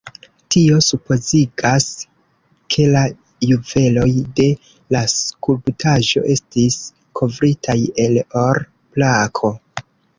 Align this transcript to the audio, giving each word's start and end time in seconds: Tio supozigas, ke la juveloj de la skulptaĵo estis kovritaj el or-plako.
Tio 0.53 0.77
supozigas, 0.85 1.85
ke 2.77 2.87
la 2.95 3.05
juveloj 3.51 4.07
de 4.41 4.49
la 4.97 5.05
skulptaĵo 5.15 6.27
estis 6.41 6.83
kovritaj 7.23 7.81
el 8.09 8.23
or-plako. 8.47 9.59